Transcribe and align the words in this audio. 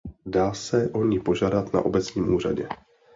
Dá 0.25 0.53
se 0.53 0.89
o 0.93 1.03
ni 1.05 1.19
požádat 1.19 1.73
na 1.73 1.81
obecním 1.81 2.35
úřadě. 2.35 2.67